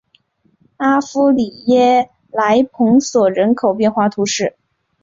[0.77, 4.55] 阿夫里耶莱蓬索人口变化图示